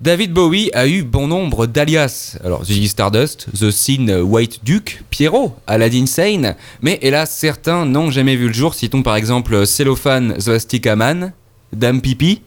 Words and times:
David 0.00 0.32
Bowie 0.32 0.70
a 0.74 0.86
eu 0.86 1.02
bon 1.02 1.26
nombre 1.26 1.66
d'alias. 1.66 2.38
Alors, 2.44 2.64
Ziggy 2.64 2.86
Stardust, 2.86 3.48
The 3.52 3.72
Sin 3.72 4.20
White 4.20 4.60
Duke, 4.62 5.02
Pierrot, 5.10 5.56
Aladdin 5.66 6.06
Sane, 6.06 6.54
mais 6.82 7.00
hélas, 7.02 7.36
certains 7.36 7.84
n'ont 7.84 8.08
jamais 8.08 8.36
vu 8.36 8.46
le 8.46 8.52
jour. 8.52 8.74
Citons 8.74 9.02
par 9.02 9.16
exemple 9.16 9.66
Cellophane 9.66 10.36
The 10.38 10.86
Man, 10.96 11.32
Dame 11.72 12.00
Pipi, 12.00 12.42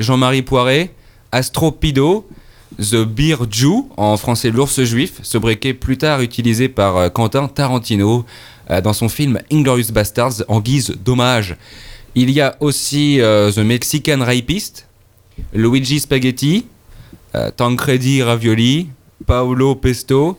Jean-Marie 0.00 0.42
Poiret, 0.42 0.90
Astropido, 1.30 2.26
The 2.78 3.04
Beer 3.04 3.36
Jew, 3.48 3.84
en 3.96 4.16
français 4.16 4.50
l'ours 4.50 4.82
juif, 4.82 5.20
ce 5.22 5.38
briquet 5.38 5.74
plus 5.74 5.98
tard 5.98 6.20
utilisé 6.20 6.68
par 6.68 6.96
euh, 6.96 7.08
Quentin 7.10 7.46
Tarantino 7.46 8.24
euh, 8.70 8.80
dans 8.80 8.92
son 8.92 9.08
film 9.08 9.38
Inglorious 9.52 9.92
Bastards 9.92 10.42
en 10.48 10.58
guise 10.58 10.96
d'hommage. 11.04 11.56
Il 12.16 12.30
y 12.32 12.40
a 12.40 12.56
aussi 12.58 13.20
euh, 13.20 13.52
The 13.52 13.58
Mexican 13.58 14.18
Rapist, 14.18 14.88
Luigi 15.52 16.00
Spaghetti, 16.00 16.66
euh, 17.34 17.50
Tancredi 17.56 18.22
Ravioli, 18.22 18.88
Paolo 19.26 19.74
Pesto, 19.74 20.38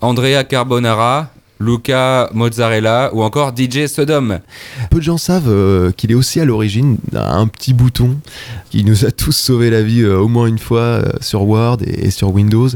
Andrea 0.00 0.44
Carbonara, 0.44 1.30
Luca 1.60 2.28
Mozzarella 2.34 3.10
ou 3.14 3.22
encore 3.22 3.52
DJ 3.56 3.86
Sodom. 3.86 4.40
Peu 4.90 4.98
de 4.98 5.02
gens 5.02 5.18
savent 5.18 5.48
euh, 5.48 5.92
qu'il 5.92 6.10
est 6.10 6.14
aussi 6.14 6.40
à 6.40 6.44
l'origine 6.44 6.98
d'un 7.12 7.46
petit 7.46 7.72
bouton 7.72 8.16
qui 8.70 8.84
nous 8.84 9.04
a 9.04 9.10
tous 9.12 9.32
sauvé 9.32 9.70
la 9.70 9.82
vie 9.82 10.02
euh, 10.02 10.18
au 10.18 10.28
moins 10.28 10.46
une 10.46 10.58
fois 10.58 11.02
sur 11.20 11.42
Word 11.42 11.78
et, 11.86 12.10
sur 12.10 12.32
Windows, 12.32 12.68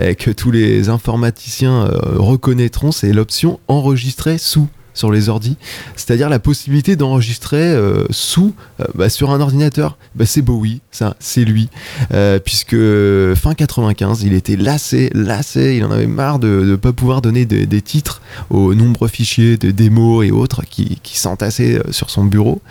et 0.00 0.16
que 0.16 0.30
tous 0.30 0.50
les 0.50 0.88
informaticiens 0.88 1.88
reconnaîtront, 2.16 2.92
c'est 2.92 3.12
l'option 3.12 3.60
enregistrer 3.68 4.38
sous 4.38 4.68
sur 4.96 5.12
les 5.12 5.28
ordis, 5.28 5.56
c'est-à-dire 5.94 6.28
la 6.28 6.40
possibilité 6.40 6.96
d'enregistrer 6.96 7.58
euh, 7.58 8.06
sous 8.10 8.54
euh, 8.80 8.84
bah, 8.94 9.08
sur 9.08 9.30
un 9.30 9.40
ordinateur. 9.40 9.96
Bah, 10.16 10.24
c'est 10.26 10.42
Bowie, 10.42 10.80
ça, 10.90 11.14
c'est 11.20 11.44
lui, 11.44 11.68
euh, 12.12 12.40
puisque 12.40 12.76
fin 13.36 13.54
95, 13.54 14.22
il 14.22 14.32
était 14.32 14.56
lassé, 14.56 15.10
lassé, 15.14 15.76
il 15.76 15.84
en 15.84 15.90
avait 15.90 16.06
marre 16.06 16.38
de 16.38 16.48
ne 16.48 16.76
pas 16.76 16.92
pouvoir 16.92 17.20
donner 17.20 17.44
des 17.44 17.82
titres 17.82 18.22
aux 18.48 18.74
nombreux 18.74 19.08
fichiers 19.08 19.58
de 19.58 19.70
démos 19.70 20.26
et 20.26 20.30
autres 20.30 20.62
qui, 20.64 20.98
qui 21.02 21.18
s'entassaient 21.18 21.80
sur 21.90 22.08
son 22.08 22.24
bureau, 22.24 22.62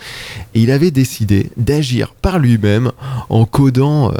et 0.54 0.62
il 0.62 0.70
avait 0.72 0.90
décidé 0.90 1.50
d'agir 1.56 2.12
par 2.20 2.40
lui-même 2.40 2.90
en 3.28 3.44
codant 3.44 4.12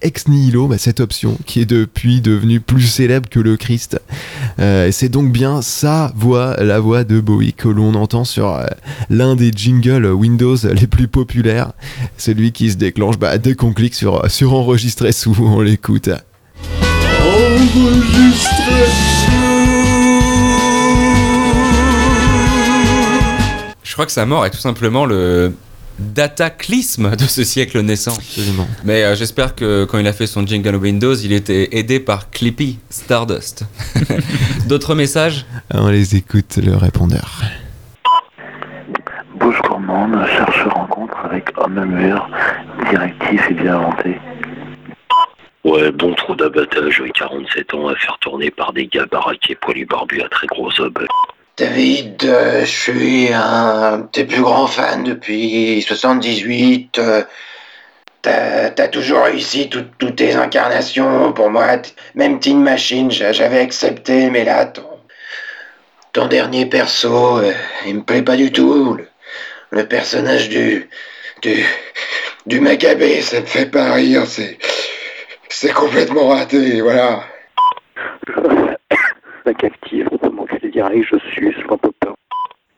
ex 0.00 0.28
nihilo 0.28 0.66
bah, 0.66 0.78
cette 0.78 1.00
option 1.00 1.36
qui 1.44 1.60
est 1.60 1.66
depuis 1.66 2.22
devenue 2.22 2.60
plus 2.60 2.86
célèbre 2.86 3.28
que 3.28 3.40
le 3.40 3.58
Christ. 3.58 4.00
c'est 4.58 5.10
donc 5.10 5.30
bien 5.30 5.60
sa 5.60 6.12
voix, 6.16 6.56
la 6.56 6.80
voix 6.80 7.04
de 7.04 7.20
Bowie 7.20 7.49
que 7.52 7.68
l'on 7.68 7.94
entend 7.94 8.24
sur 8.24 8.54
euh, 8.54 8.66
l'un 9.08 9.36
des 9.36 9.50
jingles 9.54 10.06
Windows 10.06 10.56
les 10.72 10.86
plus 10.86 11.08
populaires, 11.08 11.72
celui 12.16 12.52
qui 12.52 12.70
se 12.70 12.76
déclenche 12.76 13.18
bah, 13.18 13.38
dès 13.38 13.54
qu'on 13.54 13.72
clique 13.72 13.94
sur, 13.94 14.24
euh, 14.24 14.28
sur 14.28 14.54
enregistrer 14.54 15.12
sous, 15.12 15.36
on 15.40 15.60
l'écoute. 15.60 16.10
Je 23.82 23.92
crois 23.92 24.06
que 24.06 24.12
sa 24.12 24.26
mort 24.26 24.46
est 24.46 24.50
tout 24.50 24.58
simplement 24.58 25.04
le 25.04 25.52
dataclisme 26.00 27.14
de 27.14 27.24
ce 27.24 27.44
siècle 27.44 27.80
naissant. 27.82 28.16
Mais 28.84 29.04
euh, 29.04 29.14
j'espère 29.14 29.54
que 29.54 29.84
quand 29.84 29.98
il 29.98 30.06
a 30.06 30.12
fait 30.12 30.26
son 30.26 30.46
jingle 30.46 30.76
Windows, 30.76 31.14
il 31.14 31.32
était 31.32 31.76
aidé 31.76 32.00
par 32.00 32.30
Clippy 32.30 32.78
Stardust. 32.88 33.64
D'autres 34.66 34.94
messages? 34.94 35.46
On 35.72 35.88
les 35.88 36.16
écoute, 36.16 36.56
le 36.56 36.76
répondeur. 36.76 37.42
Bouche 39.36 39.62
gourmande 39.62 40.26
cherche 40.26 40.64
rencontre 40.64 41.16
avec 41.24 41.48
homme 41.56 41.84
mûr, 41.84 42.28
directif 42.90 43.48
et 43.50 43.54
bien 43.54 43.76
inventé. 43.76 44.18
Ouais, 45.62 45.92
bon 45.92 46.12
trou 46.14 46.34
d'abattage, 46.34 47.02
47 47.14 47.74
ans 47.74 47.86
à 47.86 47.94
faire 47.94 48.18
tourner 48.18 48.50
par 48.50 48.72
des 48.72 48.88
gars 48.88 49.06
baraqués 49.06 49.54
poilus 49.54 49.86
barbus 49.86 50.22
à 50.22 50.28
très 50.28 50.48
gros 50.48 50.72
obes. 50.80 51.06
David, 51.56 52.24
euh, 52.24 52.64
je 52.64 52.70
suis 52.70 53.28
un 53.32 53.98
de 53.98 54.06
tes 54.06 54.24
plus 54.24 54.42
grands 54.42 54.66
fans 54.66 55.02
depuis 55.04 55.82
78. 55.82 56.98
Euh, 56.98 57.22
t'as 58.22 58.88
toujours 58.88 59.22
réussi 59.24 59.70
toutes 59.70 60.16
tes 60.16 60.34
incarnations 60.34 61.32
pour 61.32 61.50
moi. 61.50 61.66
Même 62.16 62.40
Teen 62.40 62.60
Machine, 62.60 63.10
j'avais 63.10 63.60
accepté, 63.60 64.30
mais 64.30 64.44
là, 64.44 64.66
ton, 64.66 64.89
dernier 66.14 66.66
perso, 66.66 67.38
euh, 67.38 67.52
il 67.86 67.96
me 67.96 68.02
plaît 68.02 68.22
pas 68.22 68.36
du 68.36 68.50
tout. 68.52 68.96
Le, 69.70 69.86
personnage 69.86 70.48
du, 70.48 70.88
du, 71.42 71.64
du 72.46 72.60
Maccabée, 72.60 73.20
ça 73.20 73.40
me 73.40 73.46
fait 73.46 73.70
pas 73.70 73.92
rire. 73.92 74.26
C'est, 74.26 74.58
c'est 75.48 75.72
complètement 75.72 76.28
raté, 76.28 76.80
voilà. 76.80 77.20
La 79.46 79.54
captive 79.54 80.08
je 80.92 81.18
suis 81.32 81.54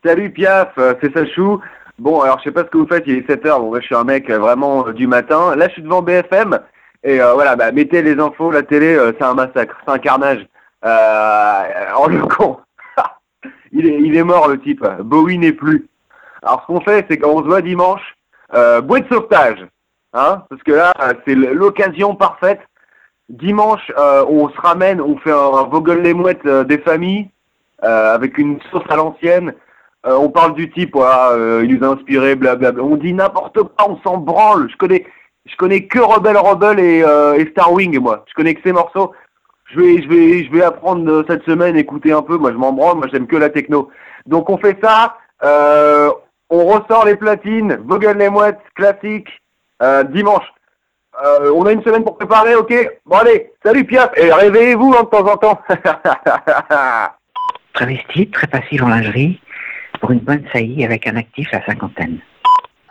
Salut 0.03 0.29
Piaf, 0.31 0.69
euh, 0.77 0.93
c'est 1.01 1.13
Sachou. 1.13 1.61
Bon, 1.97 2.21
alors 2.21 2.39
je 2.39 2.45
sais 2.45 2.51
pas 2.51 2.63
ce 2.63 2.69
que 2.69 2.77
vous 2.77 2.87
faites, 2.87 3.03
il 3.07 3.17
est 3.17 3.29
7h, 3.29 3.59
bon, 3.59 3.69
moi 3.69 3.79
je 3.79 3.85
suis 3.85 3.95
un 3.95 4.03
mec 4.03 4.29
euh, 4.29 4.39
vraiment 4.39 4.89
du 4.89 5.07
matin. 5.07 5.55
Là 5.55 5.67
je 5.69 5.73
suis 5.73 5.81
devant 5.81 6.01
BFM, 6.01 6.59
et 7.03 7.19
voilà, 7.19 7.55
bah, 7.55 7.71
mettez 7.71 8.01
les 8.01 8.19
infos, 8.19 8.51
la 8.51 8.63
télé, 8.63 8.97
c'est 9.17 9.23
un 9.23 9.33
massacre, 9.33 9.75
c'est 9.85 9.91
un 9.91 9.99
carnage. 9.99 10.45
oh 10.83 12.07
le 12.07 12.25
con 12.27 12.57
il, 13.83 14.15
est, 14.15 14.23
mort 14.23 14.47
le 14.47 14.59
type, 14.59 14.85
Bowie 15.01 15.37
n'est 15.37 15.53
plus. 15.53 15.87
Alors 16.41 16.61
ce 16.61 16.67
qu'on 16.67 16.81
fait, 16.81 17.05
c'est 17.09 17.17
qu'on 17.17 17.39
se 17.39 17.47
voit 17.47 17.61
dimanche, 17.61 18.15
boîte 18.51 19.09
de 19.09 19.13
sauvetage, 19.13 19.65
hein, 20.13 20.43
parce 20.49 20.61
que 20.63 20.71
là, 20.71 20.93
c'est 21.25 21.35
l'occasion 21.35 22.15
parfaite. 22.15 22.61
Dimanche, 23.29 23.91
on 23.97 24.49
se 24.49 24.59
ramène, 24.59 24.99
on 24.99 25.17
fait 25.17 25.31
un, 25.31 25.63
Vogel 25.63 26.01
les 26.01 26.13
mouettes 26.13 26.45
des 26.45 26.77
familles, 26.79 27.29
euh, 27.83 28.15
avec 28.15 28.37
une 28.37 28.59
sauce 28.71 28.83
à 28.89 28.95
l'ancienne. 28.95 29.53
Euh, 30.05 30.15
on 30.15 30.29
parle 30.29 30.53
du 30.53 30.71
type, 30.71 30.95
euh, 30.95 31.65
il 31.65 31.75
nous 31.75 31.85
a 31.85 31.93
inspiré, 31.93 32.35
blablabla. 32.35 32.81
On 32.81 32.95
dit 32.95 33.11
n'importe 33.11 33.55
quoi, 33.61 33.89
on 33.89 33.97
s'en 34.03 34.17
branle. 34.17 34.69
Je 34.71 34.77
connais, 34.77 35.05
je 35.45 35.55
connais 35.57 35.85
que 35.85 35.99
Rebel 35.99 36.37
Rebel 36.37 36.79
et, 36.79 36.99
et 36.99 37.49
Starwing, 37.51 37.99
moi. 37.99 38.23
Je 38.29 38.33
connais 38.35 38.55
que 38.55 38.61
ces 38.63 38.71
morceaux. 38.71 39.11
Je 39.71 39.79
vais, 39.79 40.01
je 40.01 40.07
vais, 40.09 40.43
je 40.45 40.51
vais 40.51 40.63
apprendre 40.63 41.23
cette 41.27 41.43
semaine, 41.43 41.75
écouter 41.75 42.11
un 42.11 42.21
peu. 42.21 42.37
Moi, 42.37 42.51
je 42.51 42.57
m'en 42.57 42.73
branle. 42.73 42.97
Moi, 42.97 43.07
j'aime 43.11 43.27
que 43.27 43.35
la 43.35 43.49
techno. 43.49 43.89
Donc, 44.25 44.49
on 44.49 44.57
fait 44.57 44.77
ça. 44.81 45.17
on 46.49 46.65
ressort 46.65 47.05
les 47.05 47.15
platines. 47.15 47.79
Vogel 47.85 48.17
les 48.17 48.29
mouettes, 48.29 48.61
classique. 48.75 49.29
dimanche. 50.09 50.45
on 51.53 51.65
a 51.65 51.71
une 51.71 51.83
semaine 51.83 52.03
pour 52.03 52.17
préparer, 52.17 52.55
ok? 52.55 52.73
Bon 53.05 53.17
allez, 53.17 53.51
salut 53.63 53.85
Piaf, 53.85 54.11
et 54.17 54.31
réveillez-vous 54.31 54.93
hein, 54.97 55.03
de 55.03 55.09
temps 55.09 55.27
en 55.27 55.37
temps. 55.37 55.59
Travesti, 57.73 58.29
très 58.29 58.47
facile 58.47 58.83
en 58.83 58.87
lingerie, 58.87 59.41
pour 59.99 60.11
une 60.11 60.19
bonne 60.19 60.45
saillie 60.53 60.85
avec 60.85 61.07
un 61.07 61.15
actif 61.15 61.51
à 61.53 61.65
cinquantaine. 61.65 62.19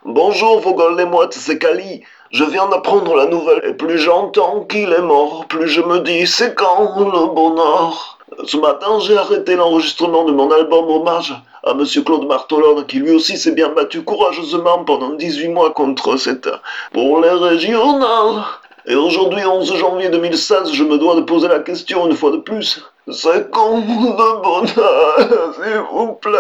Bonjour 0.05 0.61
Vogel 0.61 0.97
les 0.97 1.05
mouettes, 1.05 1.35
c'est 1.35 1.59
Kali. 1.59 2.05
Je 2.33 2.45
viens 2.45 2.67
d'apprendre 2.67 3.15
la 3.15 3.27
nouvelle, 3.27 3.61
et 3.63 3.75
plus 3.75 3.99
j'entends 3.99 4.61
qu'il 4.61 4.91
est 4.91 5.03
mort, 5.03 5.45
plus 5.51 5.69
je 5.69 5.83
me 5.83 6.01
dis 6.01 6.27
c'est 6.27 6.55
quand 6.55 6.99
le 6.99 7.35
bonheur? 7.35 8.17
Ce 8.47 8.57
matin, 8.57 8.99
j'ai 9.01 9.19
arrêté 9.19 9.55
l'enregistrement 9.55 10.25
de 10.25 10.33
mon 10.33 10.51
album 10.51 10.89
hommage 10.89 11.35
à 11.63 11.75
Monsieur 11.75 12.01
Claude 12.01 12.27
Martolone, 12.27 12.87
qui 12.87 13.01
lui 13.01 13.11
aussi 13.11 13.37
s'est 13.37 13.53
bien 13.53 13.69
battu 13.69 14.03
courageusement 14.03 14.83
pendant 14.85 15.11
18 15.11 15.49
mois 15.49 15.73
contre 15.73 16.17
cette... 16.17 16.49
pour 16.95 17.21
les 17.21 17.29
régionales. 17.29 18.45
Et 18.87 18.95
aujourd'hui, 18.95 19.45
11 19.45 19.77
janvier 19.77 20.09
2016, 20.09 20.73
je 20.73 20.85
me 20.85 20.97
dois 20.97 21.17
de 21.17 21.21
poser 21.21 21.49
la 21.49 21.59
question 21.59 22.07
une 22.07 22.17
fois 22.17 22.31
de 22.31 22.39
plus. 22.39 22.83
C'est 23.11 23.51
con 23.51 23.81
de 23.81 24.43
bonheur, 24.43 25.55
s'il 25.55 25.83
vous 25.93 26.13
plaît? 26.15 26.39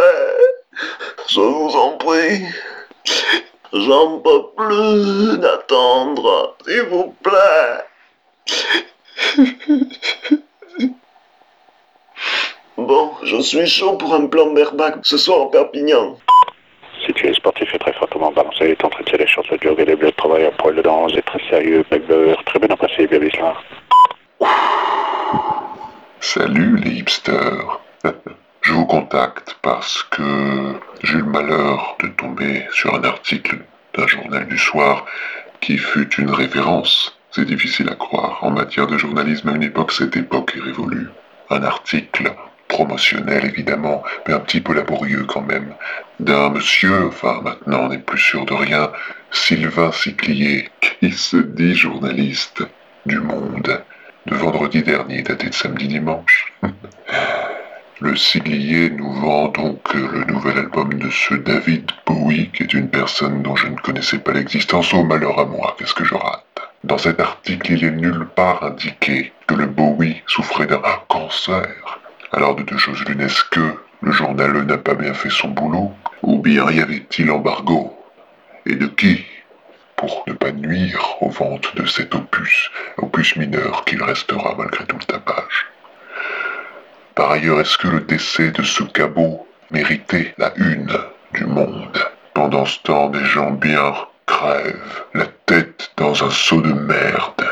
Je 1.29 1.41
vous 1.41 1.77
en 1.77 1.99
prie. 1.99 2.47
J'en 3.73 4.19
peux 4.19 4.43
plus 4.57 5.39
d'attendre, 5.39 6.57
s'il 6.67 6.83
vous 6.83 7.15
plaît. 7.23 7.85
Bon, 12.79 13.13
je 13.23 13.41
suis 13.41 13.67
chaud 13.67 13.97
pour 13.97 14.13
un 14.15 14.27
plan 14.27 14.53
berbac 14.53 14.97
ce 15.03 15.17
soir 15.17 15.43
en 15.43 15.47
Perpignan. 15.47 16.17
Si 17.07 17.13
tu 17.13 17.29
es 17.29 17.35
sportif 17.35 17.73
et 17.75 17.79
très 17.79 17.93
fortement 17.93 18.33
balancé, 18.33 18.65
est 18.65 18.85
en 18.85 18.89
train 18.89 19.01
de 19.01 19.05
tirer 19.05 19.19
les 19.19 19.27
shorts 19.27 19.47
de 19.53 19.59
jog 19.63 19.79
et 19.79 19.85
les 19.85 19.95
bleus 19.95 20.11
de 20.11 20.17
travail 20.17 20.47
à 20.47 20.51
poil 20.51 20.75
dedans, 20.75 21.07
c'est 21.15 21.23
très 21.23 21.41
sérieux, 21.49 21.85
bec 21.91 22.03
très 22.47 22.59
bien 22.59 22.71
apprécié, 22.71 23.07
bien 23.07 23.21
là. 23.21 23.55
Salut 26.21 26.77
les 26.79 26.91
hipsters. 26.93 27.81
Je 28.63 28.73
vous 28.73 28.87
contacte 28.87 29.57
parce 29.63 30.03
que 30.05 30.23
j'ai 31.03 31.15
eu 31.15 31.23
le 31.23 31.25
malheur 31.25 31.97
de 32.01 32.09
tomber 32.09 32.67
sur 32.73 32.95
un 32.95 33.05
article 33.05 33.59
d'un 33.95 34.07
journal 34.07 34.47
du 34.47 34.59
soir 34.59 35.05
qui 35.61 35.79
fut 35.79 36.09
une 36.17 36.31
référence. 36.31 37.19
C'est 37.31 37.45
difficile 37.45 37.89
à 37.89 37.95
croire. 37.95 38.39
En 38.43 38.51
matière 38.51 38.87
de 38.87 38.99
journalisme 38.99 39.49
à 39.49 39.53
une 39.53 39.63
époque, 39.63 39.93
cette 39.93 40.17
époque 40.17 40.55
est 40.57 40.61
révolue. 40.61 41.09
Un 41.51 41.63
article 41.63 42.33
promotionnel 42.69 43.45
évidemment, 43.45 44.03
mais 44.27 44.35
un 44.35 44.41
petit 44.41 44.61
peu 44.61 44.73
laborieux 44.73 45.25
quand 45.25 45.43
même, 45.43 45.75
d'un 46.21 46.49
monsieur, 46.51 47.07
enfin 47.09 47.41
maintenant 47.43 47.83
on 47.83 47.89
n'est 47.91 47.99
plus 47.99 48.19
sûr 48.19 48.47
de 48.47 48.55
rien, 48.55 48.91
Sylvain 49.31 49.93
Siclier, 49.93 50.71
qui 50.81 51.13
se 51.13 51.37
dit 51.37 51.75
journaliste 51.75 52.63
du 53.05 53.19
monde 53.19 53.83
de 54.27 54.35
vendredi 54.35 54.83
dernier, 54.83 55.23
daté 55.23 55.49
de 55.49 55.55
samedi 55.55 55.89
dimanche. 55.89 56.53
Le 58.05 58.17
siglier 58.17 58.91
nous 58.91 59.13
vend 59.13 59.47
donc 59.47 59.95
le 59.95 60.25
nouvel 60.25 60.59
album 60.59 60.93
de 60.95 61.09
ce 61.09 61.35
David 61.35 61.89
Bowie, 62.05 62.51
qui 62.51 62.65
est 62.65 62.75
une 62.75 62.91
personne 62.91 63.45
dont 63.45 63.55
je 63.55 63.69
ne 63.69 63.77
connaissais 63.77 64.19
pas 64.19 64.33
l'existence. 64.33 64.93
Oh 64.93 65.05
malheur 65.05 65.39
à 65.39 65.45
moi, 65.45 65.77
qu'est-ce 65.79 65.95
que 65.95 66.05
je 66.05 66.17
rate? 66.17 66.45
Dans 66.83 66.99
cet 66.99 67.21
article, 67.21 67.75
il 67.75 67.85
est 67.85 67.93
nulle 67.93 68.27
part 68.35 68.65
indiqué 68.65 69.33
que 69.47 69.55
le 69.55 69.67
Bowie 69.67 70.21
souffrait 70.27 70.67
d'un 70.67 70.83
cancer. 71.07 72.01
Alors 72.33 72.57
de 72.57 72.65
deux 72.65 72.77
choses 72.77 73.05
l'une, 73.07 73.21
est-ce 73.21 73.45
que 73.45 73.79
le 74.01 74.11
journal 74.11 74.51
n'a 74.65 74.79
pas 74.79 74.95
bien 74.95 75.15
fait 75.15 75.31
son 75.31 75.51
boulot? 75.51 75.93
Ou 76.23 76.39
bien 76.39 76.69
y 76.73 76.81
avait-il 76.81 77.31
embargo? 77.31 77.97
Et 78.67 78.75
de 78.75 78.89
qui? 78.89 79.25
Pour 79.95 80.25
ne 80.27 80.33
pas 80.33 80.51
nuire 80.51 81.19
aux 81.21 81.31
ventes 81.31 81.77
de 81.77 81.87
cet 81.87 82.17
opus, 82.17 82.69
opus 82.97 83.37
mineur 83.37 83.85
qu'il 83.85 84.03
restera 84.03 84.57
malgré 84.59 84.85
tout 84.87 84.99
le 84.99 85.05
tapage. 85.05 85.69
Par 87.15 87.31
ailleurs, 87.31 87.61
est-ce 87.61 87.77
que 87.77 87.89
le 87.89 88.01
décès 88.01 88.53
de 88.53 88.63
ce 88.63 88.83
cabot 88.85 89.47
méritait 89.71 90.35
la 90.39 90.53
une 90.57 90.93
du 91.35 91.45
monde? 91.45 91.99
Pendant 92.33 92.65
ce 92.65 92.81
temps, 92.81 93.11
des 93.11 93.25
gens 93.25 93.51
bien 93.51 93.95
crèvent, 94.27 95.05
la 95.13 95.27
tête 95.47 95.91
dans 95.99 96.25
un 96.25 96.31
seau 96.31 96.63
de 96.63 96.73
merde. 96.73 97.47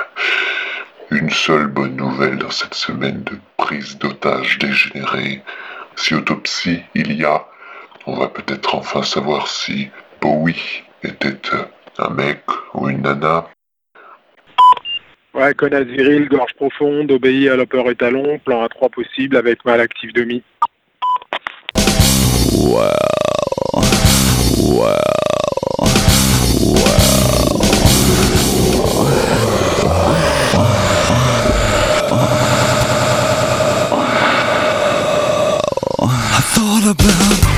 Une 1.11 1.31
seule 1.31 1.67
bonne 1.67 1.97
nouvelle 1.97 2.39
dans 2.39 2.51
cette 2.51 2.75
semaine 2.75 3.23
de 3.25 3.39
prise 3.59 3.99
d'otages 3.99 4.59
dégénérés. 4.59 5.43
Si 5.97 6.15
autopsie 6.15 6.83
il 6.95 7.12
y 7.12 7.25
a, 7.25 7.45
on 8.07 8.17
va 8.17 8.29
peut-être 8.29 8.75
enfin 8.75 9.03
savoir 9.03 9.49
si 9.49 9.91
Bowie 10.23 10.85
était 11.03 11.37
un 11.99 12.11
mec 12.11 12.43
ou 12.73 12.89
une 12.89 13.03
nana. 13.03 13.47
Ouais, 15.32 15.55
connasse 15.55 15.87
viril, 15.87 16.29
gorge 16.29 16.55
profonde, 16.55 17.11
obéit 17.12 17.49
à 17.49 17.56
l'opeur 17.56 17.88
étalon, 17.91 18.38
plan 18.44 18.62
à 18.62 18.69
3 18.69 18.88
possible 18.88 19.37
avec 19.37 19.65
mal 19.65 19.81
actif 19.81 20.12
demi. 20.12 20.43
About 36.91 37.50